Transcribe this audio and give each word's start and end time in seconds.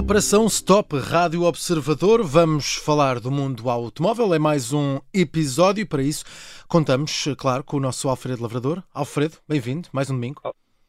Operação 0.00 0.46
Stop 0.46 0.98
Rádio 0.98 1.42
Observador. 1.42 2.24
Vamos 2.24 2.74
falar 2.74 3.20
do 3.20 3.30
mundo 3.30 3.68
automóvel. 3.68 4.32
É 4.32 4.38
mais 4.38 4.72
um 4.72 4.98
episódio. 5.12 5.86
Para 5.86 6.02
isso, 6.02 6.24
contamos, 6.66 7.28
claro, 7.36 7.62
com 7.62 7.76
o 7.76 7.80
nosso 7.80 8.08
Alfredo 8.08 8.40
Lavrador. 8.42 8.82
Alfredo, 8.94 9.36
bem-vindo. 9.46 9.90
Mais 9.92 10.08
um 10.08 10.14
domingo. 10.14 10.40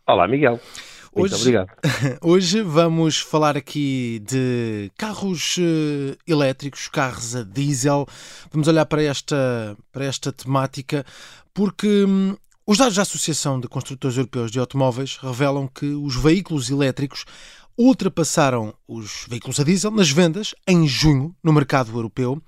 Olá, 0.08 0.26
Miguel. 0.30 0.62
Muito 1.14 1.34
Hoje, 1.34 1.42
obrigado. 1.42 1.70
hoje 2.24 2.62
vamos 2.62 3.20
falar 3.20 3.58
aqui 3.58 4.24
de 4.26 4.90
carros 4.98 5.58
eh, 5.60 6.16
elétricos, 6.26 6.88
carros 6.88 7.36
a 7.36 7.44
diesel. 7.44 8.08
Vamos 8.50 8.70
olhar 8.70 8.86
para 8.86 9.04
esta, 9.04 9.78
para 9.92 10.06
esta 10.06 10.32
temática 10.32 11.06
porque 11.54 12.06
hum, 12.06 12.38
os 12.66 12.78
dados 12.78 12.96
da 12.96 13.02
Associação 13.02 13.60
de 13.60 13.68
Construtores 13.68 14.16
Europeus 14.16 14.50
de 14.50 14.58
Automóveis 14.58 15.18
revelam 15.18 15.68
que 15.68 15.88
os 15.88 16.16
veículos 16.16 16.70
elétricos 16.70 17.26
ultrapassaram 17.78 18.74
os 18.88 19.26
veículos 19.30 19.60
a 19.60 19.64
diesel 19.64 19.92
nas 19.92 20.12
vendas 20.12 20.54
em 20.68 20.88
junho 20.88 21.36
no 21.44 21.54
mercado 21.54 21.92
europeu. 21.92 22.42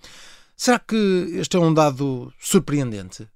Será 0.56 0.80
que 0.80 0.96
este 1.34 1.58
é 1.58 1.60
um 1.60 1.74
dado 1.74 2.32
surpreendente? 2.40 3.28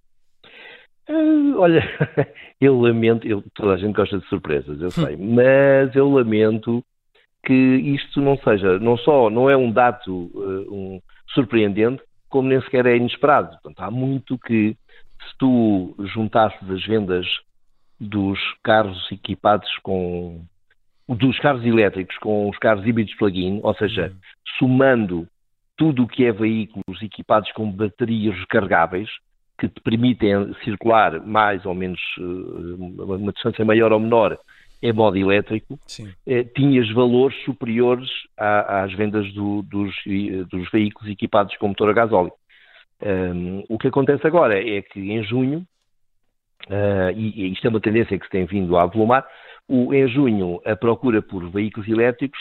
Ah, 1.10 1.58
olha, 1.58 1.82
eu 2.62 2.80
lamento, 2.80 3.27
eu- 3.27 3.44
toda 3.55 3.73
a 3.73 3.77
gente 3.77 3.96
gosta 3.96 4.20
de 4.20 4.27
surpresas, 4.27 4.80
eu 4.82 4.91
sei, 4.91 5.16
mas 5.16 5.96
eu 5.96 6.10
lamento 6.10 6.84
que 7.46 7.54
isto 7.54 8.22
não 8.22 8.38
seja, 8.40 8.77
não 8.80 8.98
só 8.98 9.30
não 9.30 9.49
é 9.49 9.55
um 9.55 9.72
dado 9.72 10.30
eh, 10.35 10.70
um, 10.70 11.02
surpreendente, 11.34 12.04
como 12.30 12.49
nem 12.49 12.62
sequer 12.62 12.85
é 12.85 12.98
inesperado. 12.98 13.52
Portanto, 13.52 13.80
há 13.80 13.90
muito 13.90 14.38
que, 14.38 14.76
se 15.22 15.38
tu 15.40 15.96
juntasses 16.13 16.70
as 16.70 16.85
vendas 16.85 17.26
dos 17.99 18.38
carros 18.63 19.10
equipados 19.12 19.70
com 19.82 20.43
dos 21.16 21.40
carros 21.40 21.66
elétricos 21.66 22.18
com 22.18 22.50
os 22.50 22.58
carros 22.58 22.86
híbridos 22.86 23.16
plug-in, 23.16 23.60
ou 23.63 23.74
seja, 23.76 24.13
somando 24.60 25.27
tudo 25.77 26.04
o 26.04 26.08
que 26.08 26.26
é 26.26 26.32
veículos 26.32 27.02
equipados 27.02 27.52
com 27.52 27.72
baterias 27.72 28.38
recargáveis, 28.40 29.10
que 29.60 29.68
te 29.68 29.82
permitem 29.82 30.54
circular 30.64 31.20
mais 31.26 31.66
ou 31.66 31.74
menos 31.74 31.99
eh, 32.20 33.04
uma 33.04 33.32
distância 33.32 33.66
maior 33.66 33.91
ou 33.91 33.99
menor 33.99 34.38
em 34.84 34.94
modo 34.94 35.18
elétrico, 35.18 35.80
Sim. 35.88 36.14
eh, 36.27 36.44
tinhas 36.44 36.88
valores 36.91 37.36
superiores 37.44 38.08
à- 38.38 38.84
às 38.84 38.94
vendas 38.94 39.32
do- 39.34 39.64
dos, 39.64 39.96
eh, 40.05 40.44
dos 40.52 40.70
veículos 40.70 41.10
equipados 41.10 41.55
com 41.58 41.70
motor 41.70 41.90
a 41.90 41.94
gasóleo. 41.94 42.32
Um, 43.02 43.64
o 43.70 43.77
que 43.77 43.88
acontece 43.88 44.26
agora 44.26 44.60
é 44.60 44.82
que 44.82 44.99
em 44.99 45.24
junho, 45.24 45.64
e, 47.16 47.44
e 47.44 47.54
isto 47.54 47.66
é 47.66 47.70
uma 47.70 47.80
tendência 47.80 48.18
que 48.18 48.26
se 48.26 48.32
tem 48.32 48.46
vindo 48.46 48.76
a 48.76 48.84
avolumar, 48.84 49.26
o- 49.68 49.93
em 49.93 50.07
junho 50.07 50.62
a 50.65 50.76
procura 50.76 51.21
por 51.21 51.49
veículos 51.49 51.87
elétricos 51.90 52.40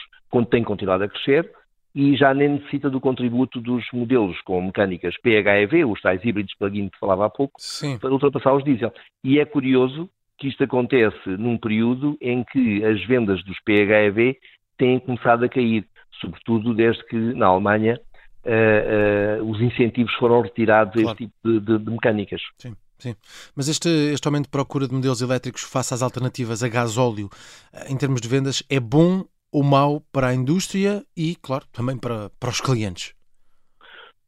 tem 0.50 0.62
continuado 0.62 1.05
a 1.05 1.08
crescer 1.08 1.50
e 1.94 2.14
já 2.14 2.34
nem 2.34 2.48
necessita 2.50 2.91
do 2.91 3.00
contributo 3.00 3.58
dos 3.60 3.84
modelos 3.92 4.38
com 4.42 4.60
mecânicas 4.60 5.14
PHEV, 5.22 5.84
os 5.86 6.00
tais 6.02 6.22
híbridos 6.22 6.55
plug-in 6.58 6.91
que 6.91 6.98
falava 6.98 7.24
há 7.24 7.30
pouco, 7.30 7.55
Sim. 7.58 7.98
para 7.98 8.10
ultrapassar 8.12 8.52
os 8.55 8.62
diesel. 8.62 8.92
E 9.24 9.41
é 9.41 9.46
curioso 9.46 10.10
que 10.38 10.46
isto 10.48 10.62
acontece 10.62 11.27
num 11.38 11.56
período 11.56 12.18
em 12.20 12.44
que 12.44 12.84
as 12.84 13.02
vendas 13.06 13.42
dos 13.44 13.58
PHEV 13.64 14.36
têm 14.77 14.98
começado 14.98 15.44
a 15.44 15.48
cair, 15.48 15.86
sobretudo 16.20 16.74
desde 16.74 17.02
que 17.06 17.16
na 17.16 17.46
Alemanha 17.46 17.98
eh, 18.44 19.38
eh, 19.38 19.42
os 19.42 19.58
incentivos 19.61 20.12
foram 20.16 20.42
retirados 20.42 20.94
a 20.98 21.02
Claro. 21.02 21.08
este 21.18 21.24
tipo 21.27 21.34
de, 21.44 21.61
de- 21.61 21.78
de 21.84 21.90
mecânicas. 21.90 22.42
Sim, 22.58 22.77
sim. 22.98 23.14
Mas 23.55 23.69
este, 23.69 23.89
este 23.89 24.27
aumento 24.27 24.44
de 24.44 24.50
procura 24.50 24.86
de 24.89 24.94
modelos 24.94 25.20
elétricos 25.22 25.62
face 25.62 25.94
às 25.94 26.02
alternativas 26.02 26.62
a 26.62 26.69
gasóleo, 26.69 27.28
eh, 27.73 27.92
em 27.92 27.96
termos 27.96 28.20
de 28.20 28.29
vendas, 28.29 28.62
é 28.68 28.80
bom 28.80 29.24
ou 29.52 29.62
mau 29.62 30.01
para 30.12 30.29
a 30.29 30.34
indústria 30.34 31.05
e, 31.17 31.36
claro, 31.36 31.64
também 31.73 31.96
para, 31.96 32.30
para 32.39 32.51
os 32.51 32.61
clientes? 32.61 33.14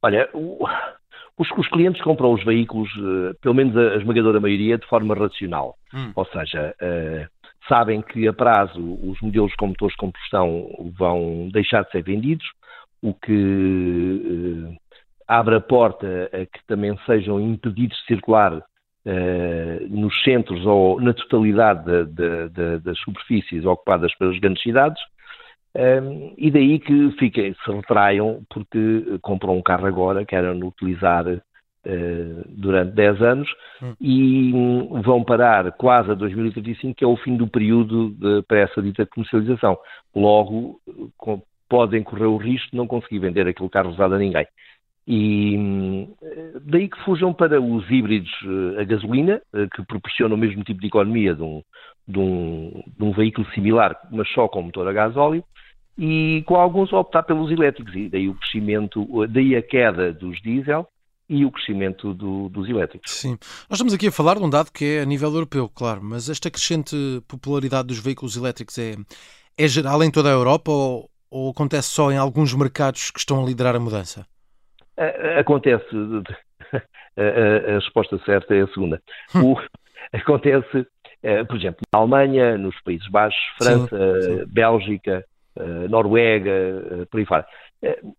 Olha, 0.03 0.29
o- 0.33 0.65
os, 1.37 1.49
os 1.57 1.69
clientes 1.69 2.03
compram 2.03 2.33
os 2.33 2.45
veículos, 2.45 2.89
eh, 2.97 3.35
pelo 3.41 3.55
menos 3.55 3.77
a, 3.77 3.95
a 3.95 3.97
esmagadora 3.97 4.41
maioria, 4.41 4.79
de 4.79 4.87
forma 4.87 5.15
racional. 5.15 5.77
Hum. 5.93 6.13
Ou 6.15 6.25
seja, 6.27 6.75
eh, 6.81 7.27
sabem 7.69 8.01
que 8.03 8.27
a 8.29 8.33
prazo 8.33 8.81
os 9.03 9.21
modelos 9.21 9.55
com 9.57 9.69
motores 9.69 9.93
de 9.95 9.99
combustão 9.99 10.69
vão 10.99 11.49
deixar 11.53 11.85
de 11.85 11.91
ser 11.91 12.03
vendidos, 12.03 12.47
o 13.03 13.13
que 13.15 13.33
eh, 14.73 14.77
abre 15.29 15.57
a 15.57 15.61
porta 15.61 16.31
a 16.33 16.47
que 16.47 16.65
também 16.67 16.97
sejam 17.07 17.39
impedidos 17.41 17.97
de 17.99 18.07
circular 18.07 18.63
eh, 19.07 19.87
nos 19.89 20.13
centros 20.23 20.67
ou 20.67 21.01
na 21.01 21.13
totalidade 21.15 21.85
da- 21.85 22.03
da- 22.05 22.49
da- 22.49 22.79
das 22.79 22.99
superfícies 23.01 23.65
ocupadas 23.65 24.15
pelas 24.17 24.39
grandes 24.39 24.63
cidades. 24.63 25.01
Um, 25.75 26.35
e 26.37 26.51
daí 26.51 26.79
que 26.79 27.11
fiquem, 27.19 27.55
se 27.55 27.71
retraiam 27.71 28.43
porque 28.51 28.79
eh, 29.15 29.19
compram 29.23 29.57
um 29.57 29.63
carro 29.63 29.87
agora, 29.87 30.25
querem 30.25 30.63
utilizar 30.65 31.25
eh, 31.29 32.43
durante 32.49 32.93
10 32.93 33.23
anos 33.23 33.49
Hum. 33.81 33.95
e 34.01 34.53
hum, 34.53 35.01
vão 35.03 35.23
parar 35.23 35.71
quase 35.73 36.11
a 36.11 36.15
2035, 36.15 36.95
que 36.97 37.05
é 37.05 37.07
o 37.07 37.17
fim 37.17 37.37
do 37.37 37.47
período 37.47 38.11
de, 38.11 38.43
para 38.43 38.59
essa 38.61 38.83
dita 38.83 39.07
comercialização. 39.07 39.79
Logo, 40.17 40.81
eh, 40.89 40.93
com- 41.17 41.43
podem 41.69 42.03
correr 42.03 42.27
o 42.27 42.37
risco 42.39 42.71
de 42.73 42.77
não 42.77 42.87
conseguir 42.87 43.21
vender 43.21 43.47
aquele 43.47 43.69
carro 43.69 43.91
usado 43.91 44.15
a 44.15 44.19
ninguém. 44.19 44.47
E 45.11 46.07
eh, 46.23 46.53
daí 46.61 46.87
que 46.87 47.03
fujam 47.03 47.33
para 47.33 47.59
os 47.59 47.91
híbridos 47.91 48.31
eh, 48.45 48.83
a 48.83 48.85
gasolina, 48.85 49.41
eh, 49.55 49.67
que 49.75 49.83
proporcionam 49.87 50.37
o 50.37 50.39
mesmo 50.39 50.63
tipo 50.63 50.83
de 50.83 50.89
economia 50.89 51.35
de 51.35 51.43
um, 51.43 51.63
de 52.07 52.19
um, 52.19 52.83
de 52.95 53.05
um 53.05 53.13
veículo 53.13 53.47
similar, 53.55 53.97
mas 54.13 54.29
só 54.35 54.47
com 54.49 54.61
motor 54.61 54.87
a 54.87 54.93
gasóleo, 54.93 55.43
e 55.97 56.43
com 56.47 56.57
alguns 56.57 56.93
a 56.93 56.99
optar 56.99 57.23
pelos 57.23 57.51
elétricos, 57.51 57.95
e 57.95 58.11
daí 58.11 58.29
o 58.29 58.35
crescimento, 58.35 59.27
daí 59.29 59.57
a 59.57 59.63
queda 59.63 60.13
dos 60.13 60.41
diesel 60.43 60.87
e 61.27 61.43
o 61.45 61.51
crescimento 61.51 62.13
do- 62.13 62.51
dos 62.51 62.69
elétricos. 62.69 63.11
Sim. 63.11 63.39
Nós 63.69 63.79
estamos 63.79 63.95
aqui 63.95 64.09
a 64.09 64.13
falar 64.13 64.37
de 64.37 64.45
um 64.45 64.51
dado 64.51 64.71
que 64.71 64.85
é 64.85 65.01
a 65.01 65.07
nível 65.07 65.33
europeu, 65.33 65.71
claro, 65.75 66.03
mas 66.03 66.29
esta 66.29 66.51
crescente 66.51 66.95
popularidade 67.27 67.89
dos 67.89 67.99
veículos 67.99 68.37
elétricos 68.37 68.77
é, 68.79 68.95
é 69.57 69.67
geral 69.69 70.03
em 70.05 70.11
toda 70.11 70.29
a 70.29 70.33
Europa 70.33 70.71
ou, 70.71 71.09
ou 71.31 71.51
acontece 71.51 71.89
só 71.89 72.13
em 72.13 72.19
alguns 72.19 72.55
mercados 72.55 73.11
que 73.11 73.19
estão 73.19 73.43
a 73.43 73.47
liderar 73.47 73.75
a 73.75 73.81
mudança? 73.81 74.27
Acontece, 75.39 75.87
a, 77.17 77.75
resposta 77.75 78.19
certa 78.25 78.55
é 78.55 78.63
a 78.63 78.69
segunda. 78.69 79.01
O- 79.43 79.61
acontece, 80.13 80.87
eh, 81.23 81.45
por 81.45 81.57
exemplo, 81.57 81.81
na 81.93 82.01
Alemanha, 82.01 82.57
nos 82.59 82.81
Países 82.83 83.09
Baixos, 83.09 83.41
França, 83.57 84.21
sim. 84.23 84.45
Bélgica, 84.49 85.25
eh, 85.57 85.89
Noruega, 85.89 86.51
eh, 86.51 87.05
por 87.11 87.19
aí 87.19 87.27
fora. 87.27 87.47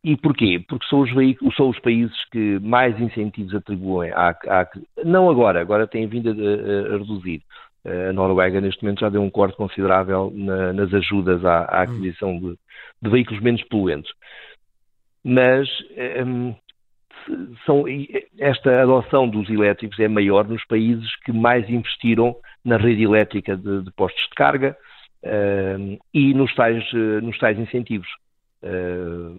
E 0.03 0.15
porquê? 0.15 0.63
Porque 0.69 0.87
são 0.87 1.01
os, 1.01 1.13
veículos, 1.13 1.53
são 1.55 1.67
os 1.69 1.79
países 1.79 2.15
que 2.31 2.59
mais 2.59 2.97
incentivos 2.99 3.53
atribuem 3.53 4.09
à, 4.11 4.29
à- 4.29 4.69
não 5.03 5.29
agora, 5.29 5.59
agora 5.59 5.85
têm 5.85 6.07
vindo 6.07 6.29
a, 6.29 6.33
a- 6.33 6.95
a 6.95 6.97
reduzir. 6.97 7.41
A 7.85 8.13
Noruega, 8.13 8.59
neste 8.61 8.83
momento, 8.83 8.99
já 9.01 9.09
deu 9.09 9.21
um 9.21 9.29
corte 9.29 9.55
considerável 9.57 10.31
na- 10.35 10.71
nas 10.73 10.93
ajudas 10.93 11.43
à, 11.43 11.59
à 11.63 11.81
aquisição 11.83 12.37
de, 12.39 12.57
de 13.01 13.09
veículos 13.09 13.41
menos 13.41 13.63
poluentes. 13.63 14.11
Mas 15.23 15.67
são, 17.65 17.85
esta 18.37 18.81
adoção 18.81 19.27
dos 19.27 19.49
elétricos 19.49 19.99
é 19.99 20.07
maior 20.07 20.47
nos 20.47 20.65
países 20.65 21.15
que 21.23 21.31
mais 21.31 21.69
investiram 21.69 22.35
na 22.63 22.77
rede 22.77 23.03
elétrica 23.03 23.55
de, 23.55 23.83
de 23.83 23.91
postos 23.91 24.23
de 24.23 24.35
carga 24.35 24.77
ehm, 25.23 25.97
e 26.13 26.33
nos 26.33 26.53
tais, 26.55 26.83
eh, 26.93 27.21
nos 27.21 27.37
tais 27.37 27.57
incentivos. 27.57 28.07
Eh, 28.61 29.31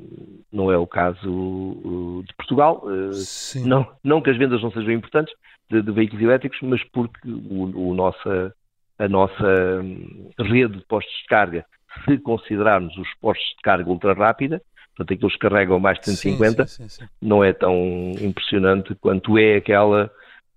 não 0.53 0.73
é 0.73 0.78
o 0.78 0.87
caso 0.87 1.31
uh, 1.31 2.25
de 2.27 2.34
Portugal. 2.34 2.83
Sim. 3.12 3.66
não, 3.66 3.87
não 4.03 4.21
que 4.21 4.31
as 4.31 4.36
vendas 4.36 4.63
não 4.63 4.71
sejam 4.72 4.93
importantes 4.93 5.34
de, 5.71 5.83
de 5.83 5.93
veículos 5.93 6.22
elétricos, 6.22 6.59
mas 6.63 6.83
porque 6.84 7.28
o, 7.28 7.91
o 7.91 7.95
nossa, 7.95 8.54
a 8.98 9.09
nossa 9.09 9.83
hum, 9.83 10.31
rede 10.39 10.78
de 10.78 10.86
postos 10.86 11.15
de 11.21 11.27
carga, 11.27 11.65
se 12.04 12.19
considerarmos 12.19 12.97
os 12.97 13.09
postos 13.21 13.47
de 13.57 13.63
carga 13.63 13.91
ultra 13.91 14.15
rápida, 14.15 14.63
portanto 15.00 15.16
aqueles 15.16 15.34
que 15.34 15.41
carregam 15.41 15.80
mais 15.80 15.98
de 15.98 16.06
150, 16.06 16.66
Sim, 16.66 16.82
sim, 16.82 16.88
sim, 16.88 17.08
não 17.20 17.42
é 17.42 17.52
tão 17.52 18.12
impressionante 18.20 18.94
quanto 18.97 19.38
é 19.38 19.56
aquela 19.56 20.10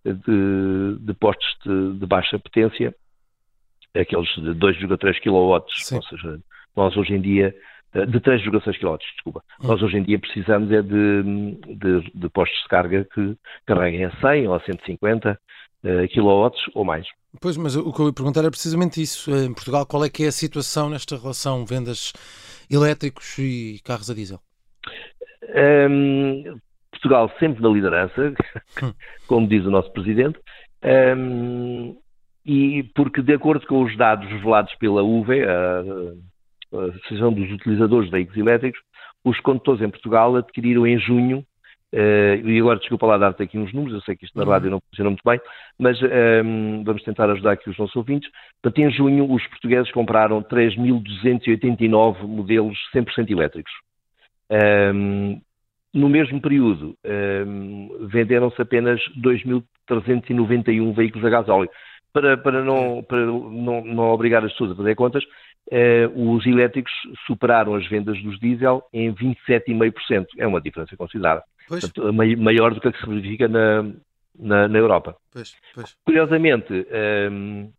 de, 0.04 0.98
de 1.00 1.14
postos 1.14 1.56
de, 1.66 1.94
de 2.00 2.06
baixa 2.06 2.38
potência, 2.38 2.94
aqueles 3.96 4.28
de 4.36 4.52
2,3 4.56 5.22
kW, 5.22 5.32
ou 5.32 5.64
seja, 6.04 6.40
nós 6.76 6.96
hoje 6.98 7.14
em 7.14 7.22
dia, 7.22 7.56
eh, 7.94 8.06
de 8.06 8.20
3,6 8.20 8.80
kW, 8.80 8.98
desculpa, 8.98 9.44
Hum. 9.62 9.68
nós 9.68 9.82
hoje 9.82 9.98
em 9.98 10.04
dia 10.04 10.20
precisamos 10.20 10.72
é 10.72 10.82
de, 10.82 11.24
de, 11.76 12.12
de 12.14 12.30
postos 12.30 12.62
de 12.64 12.68
carga 12.68 13.08
que 13.14 13.38
carreguem 13.66 14.06
a 14.06 14.12
100 14.20 14.48
ou 14.48 14.56
a 14.56 14.60
150 14.60 15.40
eh, 15.86 16.08
kW 16.08 16.52
ou 16.74 16.84
mais. 16.84 17.08
Pois, 17.42 17.58
mas 17.58 17.76
o 17.76 17.92
que 17.92 18.00
eu 18.00 18.08
ia 18.08 18.14
perguntar 18.14 18.46
é 18.46 18.50
precisamente 18.50 19.02
isso. 19.02 19.32
Em 19.36 19.54
Portugal, 19.54 19.86
qual 19.86 20.06
é 20.06 20.10
que 20.10 20.24
é 20.24 20.28
a 20.28 20.32
situação 20.32 20.90
nesta 20.90 21.18
relação 21.18 21.66
vendas 21.66 22.14
elétricos 22.70 23.38
e 23.38 23.80
carros 23.84 24.10
a 24.10 24.14
diesel? 24.14 24.40
Hum, 25.90 26.60
Portugal 26.92 27.32
sempre 27.40 27.62
na 27.62 27.70
liderança, 27.70 28.34
Hum. 28.82 28.94
como 29.28 29.48
diz 29.48 29.66
o 29.66 29.72
nosso 29.72 29.92
presidente, 29.92 30.40
hum, 31.18 31.98
e 32.46 32.84
porque 32.96 33.22
de 33.22 33.34
acordo 33.34 33.66
com 33.68 33.84
os 33.84 33.96
dados 33.98 34.28
revelados 34.30 34.74
pela 34.76 35.04
UVE, 35.04 35.44
a 35.44 35.84
a 36.78 36.86
Associação 36.86 37.32
dos 37.32 37.52
Utilizadores 37.52 38.06
de 38.08 38.12
Veículos 38.12 38.40
Elétricos, 38.40 38.82
os 39.24 39.40
condutores 39.40 39.82
em 39.82 39.90
Portugal 39.90 40.36
adquiriram 40.36 40.86
em 40.86 41.00
junho 41.00 41.46
Uh, 41.94 42.42
e 42.50 42.60
agora, 42.60 42.80
desculpa 42.80 43.06
lá 43.06 43.20
dar-te 43.20 43.44
aqui 43.44 43.56
uns 43.56 43.72
números, 43.72 43.94
eu 43.94 44.02
sei 44.02 44.16
que 44.16 44.26
isto 44.26 44.36
na 44.36 44.44
rádio 44.44 44.72
não 44.72 44.82
funciona 44.82 45.12
muito 45.12 45.22
bem, 45.24 45.40
mas 45.78 46.02
um, 46.02 46.06
ehm, 46.08 46.84
vamos 46.84 47.04
tentar 47.04 47.30
ajudar 47.30 47.52
aqui 47.52 47.70
os 47.70 47.78
nossos 47.78 47.96
ouvintes. 47.96 48.32
Portanto, 48.64 48.84
em 48.84 48.92
junho, 48.92 49.32
os 49.32 49.46
portugueses 49.46 49.92
compraram 49.92 50.42
3.289 50.42 52.24
modelos 52.24 52.80
100% 52.96 53.30
elétricos. 53.30 53.72
Um, 54.50 54.56
ehm, 54.56 55.42
no 55.94 56.10
mesmo 56.10 56.42
período, 56.42 56.98
um, 57.06 57.90
ehm, 57.92 58.08
venderam-se 58.08 58.60
apenas 58.60 59.00
2.391 59.22 60.94
veículos 60.94 61.24
a 61.28 61.30
gasóleo. 61.30 61.70
Para, 62.12 62.38
para, 62.38 62.64
não, 62.64 63.04
para 63.04 63.24
não, 63.24 63.86
não 63.86 64.04
obrigar 64.10 64.44
as 64.44 64.52
pessoas 64.52 64.72
a 64.72 64.76
fazer 64.76 64.96
contas, 64.96 65.24
uh, 65.72 66.34
os 66.36 66.46
elétricos 66.46 66.92
superaram 67.26 67.76
as 67.76 67.88
vendas 67.88 68.22
dos 68.22 68.40
diesel 68.40 68.84
em 68.92 69.14
27,5%. 69.14 70.26
É 70.38 70.48
uma 70.48 70.62
diferença 70.62 70.96
considerável. 70.98 71.44
Portanto, 71.68 72.14
maior 72.14 72.74
do 72.74 72.82
que 72.82 72.88
a 72.88 72.92
que 72.92 73.00
se 73.00 73.08
verifica 73.08 73.48
na, 73.48 73.84
na, 74.38 74.68
na 74.68 74.78
Europa. 74.78 75.16
Pois, 75.32 75.56
pois. 75.74 75.96
Curiosamente, 76.06 76.86
um, 77.32 77.72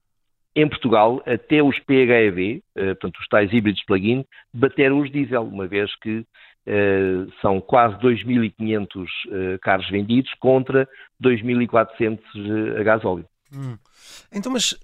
em 0.56 0.68
Portugal, 0.68 1.22
até 1.26 1.62
os 1.62 1.78
PHEV, 1.80 2.58
uh, 2.58 2.62
eh, 2.76 2.94
portanto 2.94 3.18
os 3.18 3.26
tais 3.28 3.52
híbridos 3.52 3.84
plug-in, 3.84 4.24
bateram 4.52 5.00
os 5.00 5.10
diesel, 5.10 5.42
uma 5.42 5.66
vez 5.66 5.90
que 5.96 6.18
uh, 6.18 7.32
são 7.42 7.60
quase 7.60 7.96
2.500 7.96 8.86
uh, 8.96 9.06
eh, 9.32 9.58
carros 9.60 9.90
vendidos 9.90 10.32
contra 10.38 10.88
2.400 11.22 12.78
a 12.78 12.82
gasóleo. 12.84 13.26
Hum. 13.52 13.76
Então, 14.32 14.52
mas 14.52 14.78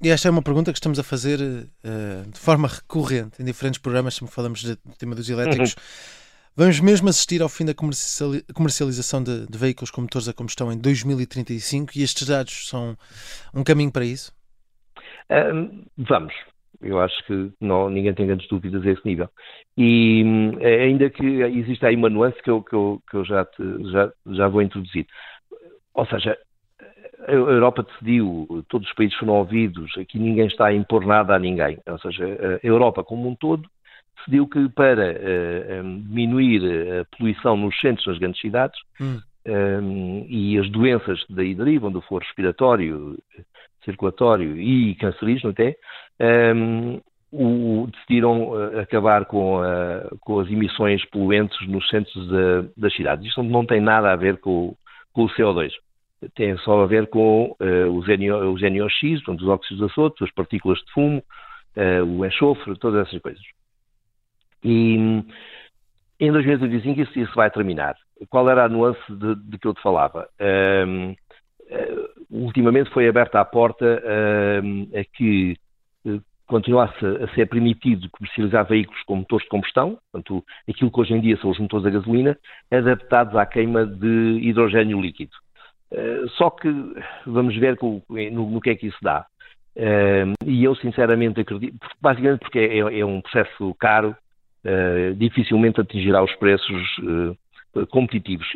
e 0.00 0.10
esta 0.10 0.28
é 0.28 0.30
uma 0.30 0.42
pergunta 0.42 0.70
que 0.70 0.78
estamos 0.78 0.98
a 0.98 1.02
fazer 1.02 1.38
de 1.38 2.38
forma 2.38 2.68
recorrente 2.68 3.40
em 3.40 3.44
diferentes 3.46 3.80
programas, 3.80 4.14
sempre 4.14 4.34
falamos 4.34 4.62
do 4.62 4.76
tema 4.98 5.14
dos 5.14 5.30
elétricos. 5.30 5.72
Uhum. 5.72 6.25
Vamos 6.58 6.80
mesmo 6.80 7.10
assistir 7.10 7.42
ao 7.42 7.50
fim 7.50 7.66
da 7.66 7.74
comercialização 7.74 9.22
de, 9.22 9.46
de, 9.46 9.58
veículos 9.58 9.90
com 9.90 10.00
motores 10.00 10.26
a 10.26 10.32
combustão 10.32 10.72
em 10.72 10.78
2035 10.78 11.92
e 11.94 12.02
estes 12.02 12.26
dados 12.26 12.66
são 12.70 12.96
um 13.54 13.62
caminho 13.62 13.92
para 13.92 14.06
isso? 14.06 14.32
Um, 15.30 15.84
vamos. 15.98 16.32
Eu 16.80 16.98
acho 16.98 17.14
que 17.26 17.52
não, 17.60 17.90
ninguém 17.90 18.14
tem 18.14 18.26
grandes 18.26 18.48
dúvidas 18.48 18.86
a 18.86 18.90
esse 18.90 19.02
nível. 19.04 19.28
E 19.76 20.24
eh, 20.60 20.84
ainda 20.84 21.10
que 21.10 21.26
exista 21.26 21.88
aí 21.88 21.96
uma 21.96 22.08
nuance 22.08 22.42
que 22.42 22.50
eu, 22.50 22.62
que 22.62 22.74
eu, 22.74 23.02
que 23.10 23.16
eu 23.18 23.24
já, 23.26 23.44
te, 23.44 23.62
já, 23.92 24.10
já 24.28 24.48
vou 24.48 24.62
introduzir. 24.62 25.06
Ou 25.92 26.06
seja, 26.06 26.38
a 27.28 27.32
Europa 27.32 27.82
decidiu, 27.82 28.64
todos 28.70 28.88
os 28.88 28.94
países 28.94 29.16
foram 29.18 29.34
ouvidos, 29.34 29.92
aqui 29.98 30.18
ninguém 30.18 30.46
está 30.46 30.66
a 30.66 30.74
impor 30.74 31.04
nada 31.04 31.34
a 31.34 31.38
ninguém. 31.38 31.78
Ou 31.86 31.98
seja, 31.98 32.24
a 32.62 32.66
Europa 32.66 33.04
como 33.04 33.28
um 33.28 33.34
todo 33.34 33.68
decidiu 34.16 34.46
que 34.46 34.68
para 34.70 35.12
uh, 35.12 36.00
diminuir 36.08 36.62
a 37.00 37.16
poluição 37.16 37.56
nos 37.56 37.78
centros 37.80 38.06
das 38.06 38.18
grandes 38.18 38.40
cidades 38.40 38.78
hum. 39.00 39.20
um, 39.46 40.26
e 40.28 40.58
as 40.58 40.68
doenças 40.70 41.22
que 41.24 41.34
daí 41.34 41.54
derivam, 41.54 41.90
do 41.90 42.00
foro 42.02 42.24
respiratório, 42.24 43.18
circulatório 43.84 44.56
e 44.56 44.94
cancerígeno 44.96 45.50
até, 45.50 45.76
um, 46.54 47.00
o, 47.32 47.88
decidiram 47.92 48.50
uh, 48.50 48.80
acabar 48.80 49.26
com, 49.26 49.60
uh, 49.60 50.18
com, 50.20 50.40
as 50.40 50.48
emissões 50.48 51.04
poluentes 51.06 51.58
nos 51.68 51.86
centros 51.88 52.28
das 52.76 52.94
cidades. 52.94 53.26
Isto 53.26 53.42
não 53.42 53.66
tem 53.66 53.80
nada 53.80 54.12
a 54.12 54.16
ver 54.16 54.38
com, 54.38 54.74
com 55.12 55.24
o 55.24 55.28
CO2 55.30 55.72
tem 56.34 56.56
só 56.58 56.82
a 56.82 56.86
ver 56.86 57.08
com 57.08 57.54
uh, 57.60 57.90
os, 57.96 58.06
NO, 58.06 58.52
os 58.52 58.62
NOx, 58.62 59.22
portanto, 59.24 59.42
os 59.42 59.48
óxidos 59.48 59.78
de 59.78 59.92
azoto, 59.92 60.24
as 60.24 60.30
partículas 60.32 60.78
de 60.78 60.92
fumo, 60.92 61.22
uh, 61.76 62.04
o 62.04 62.24
enxofre, 62.24 62.76
todas 62.78 63.06
essas 63.06 63.20
coisas. 63.20 63.42
E 64.66 65.22
em 66.18 66.32
2025 66.32 67.00
isso, 67.00 67.18
isso 67.20 67.34
vai 67.34 67.50
terminar. 67.50 67.94
Qual 68.28 68.50
era 68.50 68.64
a 68.64 68.68
nuance 68.68 69.00
de, 69.08 69.36
de 69.36 69.58
que 69.58 69.68
eu 69.68 69.74
te 69.74 69.80
falava? 69.80 70.28
Um, 70.40 71.14
eh, 71.68 72.08
ultimamente 72.30 72.90
foi 72.90 73.08
aberta 73.08 73.40
a 73.40 73.44
porta 73.44 74.02
um, 74.64 74.88
a 74.94 75.04
que 75.04 75.56
uh, 76.04 76.20
continuasse 76.46 77.04
a 77.04 77.28
ser 77.34 77.46
permitido 77.46 78.08
comercializar 78.10 78.66
veículos 78.66 79.02
com 79.02 79.16
motores 79.16 79.44
de 79.44 79.50
combustão, 79.50 79.98
portanto, 80.10 80.44
aquilo 80.68 80.90
que 80.90 81.00
hoje 81.00 81.14
em 81.14 81.20
dia 81.20 81.36
são 81.38 81.50
os 81.50 81.58
motores 81.58 81.86
a 81.86 81.90
gasolina, 81.90 82.38
adaptados 82.70 83.36
à 83.36 83.44
queima 83.46 83.86
de 83.86 84.38
hidrogênio 84.42 85.00
líquido. 85.00 85.32
Uh, 85.92 86.28
só 86.30 86.50
que 86.50 86.68
vamos 87.26 87.56
ver 87.56 87.78
no, 87.80 88.50
no, 88.50 88.60
que 88.60 88.70
é 88.70 88.74
que 88.74 88.86
isso 88.86 88.98
dá. 89.02 89.26
Uh, 89.76 90.32
e 90.44 90.64
eu 90.64 90.74
sinceramente 90.76 91.40
acredito, 91.40 91.78
basicamente 92.00 92.40
porque 92.40 92.58
é, 92.58 92.78
é, 92.78 93.04
um 93.04 93.20
processo 93.20 93.74
caro, 93.78 94.16
uh, 94.66 95.14
dificilmente 95.14 95.80
atingirá 95.80 96.22
os 96.22 96.34
preços 96.36 96.98
uh, 96.98 97.86
competitivos. 97.88 98.46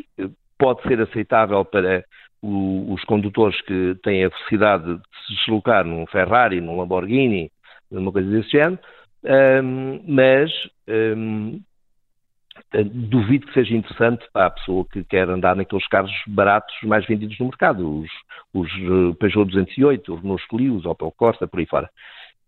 Pode 0.58 0.82
ser 0.82 1.00
aceitável 1.00 1.64
para 1.64 2.04
os 2.42 3.02
condutores 3.04 3.60
que 3.62 3.94
têm 4.02 4.24
a 4.24 4.28
velocidade 4.28 4.96
de 4.96 5.26
se 5.26 5.34
deslocar 5.36 5.84
num 5.84 6.06
Ferrari, 6.06 6.60
num 6.60 6.78
Lamborghini, 6.78 7.50
numa 7.90 8.10
coisa 8.10 8.30
desse 8.30 8.50
género, 8.50 8.78
um, 9.62 10.02
mas 10.06 10.50
um, 10.88 11.60
duvido 12.84 13.46
que 13.46 13.54
seja 13.54 13.74
interessante 13.74 14.26
para 14.32 14.46
a 14.46 14.50
pessoa 14.50 14.86
que 14.90 15.04
quer 15.04 15.28
andar 15.28 15.56
naqueles 15.56 15.86
carros 15.88 16.12
baratos 16.26 16.74
mais 16.84 17.06
vendidos 17.06 17.38
no 17.38 17.46
mercado, 17.46 18.00
os, 18.00 18.10
os 18.54 18.68
eh, 18.70 19.14
Peugeot 19.18 19.50
208, 19.50 20.14
os 20.14 20.22
Renault 20.22 20.48
Clio, 20.48 20.76
os 20.76 20.84
Opel 20.84 21.12
Corsa, 21.12 21.48
por 21.48 21.60
aí 21.60 21.66
fora. 21.66 21.90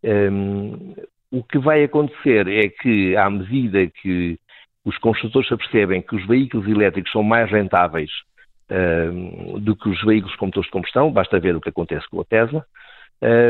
Um, 0.04 0.94
o 1.32 1.42
que 1.42 1.58
vai 1.58 1.82
acontecer 1.82 2.46
é 2.46 2.68
que, 2.68 3.16
à 3.16 3.28
medida 3.30 3.86
que 3.86 4.38
os 4.84 4.98
construtores 4.98 5.48
se 5.48 5.54
apercebem 5.54 6.02
que 6.02 6.14
os 6.14 6.26
veículos 6.26 6.68
elétricos 6.68 7.10
são 7.10 7.22
mais 7.22 7.50
rentáveis 7.50 8.10
uh, 8.70 9.58
do 9.58 9.74
que 9.74 9.88
os 9.88 10.00
veículos 10.04 10.36
com 10.36 10.46
motores 10.46 10.66
de 10.66 10.72
combustão, 10.72 11.10
basta 11.10 11.40
ver 11.40 11.56
o 11.56 11.60
que 11.60 11.70
acontece 11.70 12.06
com 12.10 12.20
a 12.20 12.24
Tesla, 12.24 12.64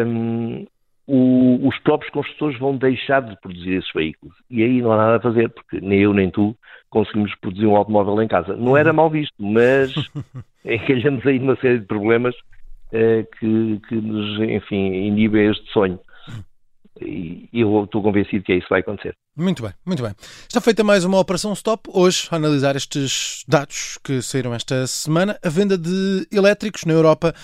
um, 0.07 0.65
o, 1.09 1.67
os 1.67 1.77
próprios 1.81 2.13
construtores 2.13 2.59
vão 2.61 2.77
deixar 2.77 3.21
de 3.21 3.39
produzir 3.41 3.79
esses 3.79 3.93
veículos. 3.93 4.37
E 4.49 4.63
aí 4.63 4.81
não 4.81 4.93
há 4.93 4.97
nada 4.97 5.17
a 5.17 5.21
fazer, 5.21 5.49
porque 5.49 5.81
nem 5.81 6.01
eu 6.01 6.15
nem 6.15 6.31
tu 6.31 6.57
conseguimos 6.89 7.35
produzir 7.41 7.67
um 7.67 7.75
automóvel 7.75 8.23
em 8.23 8.29
casa. 8.29 8.55
Não 8.55 8.77
era 8.77 8.93
mal 8.93 9.11
visto, 9.11 9.35
mas 9.41 9.93
encalhamos 10.65 11.27
aí 11.27 11.41
numa 11.41 11.57
série 11.57 11.81
de 11.81 11.87
problemas 11.87 12.37
uh, 12.93 13.27
que, 13.39 13.81
que 13.89 13.95
nos, 13.97 14.39
enfim, 14.41 14.93
inibem 14.93 15.51
este 15.51 15.69
sonho 15.73 15.99
e 17.07 17.49
eu 17.53 17.85
estou 17.85 18.03
convencido 18.03 18.45
que 18.45 18.53
é 18.53 18.57
isso 18.57 18.67
que 18.67 18.71
vai 18.71 18.81
acontecer. 18.81 19.15
Muito 19.37 19.63
bem, 19.63 19.73
muito 19.85 20.03
bem. 20.03 20.13
Está 20.49 20.61
feita 20.61 20.85
mais 20.85 21.05
uma 21.05 21.19
operação 21.19 21.53
stop 21.53 21.89
hoje 21.93 22.29
a 22.31 22.37
analisar 22.37 22.77
estes 22.77 23.45
dados 23.49 23.99
que 24.05 24.21
saíram 24.21 24.55
esta 24.55 24.87
semana. 24.87 25.39
A 25.43 25.49
venda 25.49 25.79
de 25.79 26.27
elétricos 26.31 26.85
na 26.85 26.93
Europa 26.93 27.35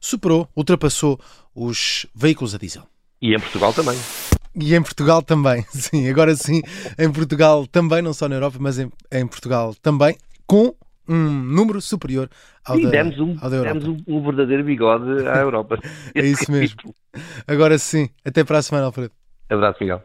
superou, 0.00 0.48
ultrapassou 0.56 1.18
os 1.54 2.06
veículos 2.14 2.54
a 2.54 2.58
diesel. 2.58 2.82
E 3.20 3.34
em 3.34 3.40
Portugal 3.40 3.72
também. 3.72 3.96
E 4.54 4.74
em 4.74 4.82
Portugal 4.82 5.22
também, 5.22 5.64
sim, 5.70 6.08
agora 6.08 6.34
sim, 6.34 6.62
em 6.98 7.12
Portugal 7.12 7.66
também, 7.66 8.02
não 8.02 8.14
só 8.14 8.28
na 8.28 8.36
Europa, 8.36 8.56
mas 8.58 8.78
em, 8.78 8.90
em 9.12 9.26
Portugal 9.26 9.74
também, 9.82 10.16
com 10.46 10.74
um 11.08 11.30
número 11.30 11.80
superior 11.80 12.28
ao, 12.64 12.80
da, 12.80 12.90
demos 12.90 13.18
um, 13.18 13.36
ao 13.40 13.50
da 13.50 13.56
Europa. 13.56 13.80
Demos 13.80 14.02
um, 14.06 14.16
um 14.16 14.22
verdadeiro 14.22 14.64
bigode 14.64 15.26
à 15.28 15.38
Europa. 15.38 15.78
é 16.14 16.26
isso 16.26 16.50
mesmo. 16.50 16.94
Agora 17.46 17.78
sim. 17.78 18.08
Até 18.24 18.44
para 18.44 18.58
a 18.58 18.62
semana, 18.62 18.86
Alfredo. 18.86 19.12
Abraço, 19.48 19.78
Miguel. 19.80 20.02